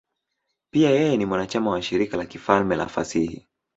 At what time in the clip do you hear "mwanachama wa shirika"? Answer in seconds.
1.25-2.17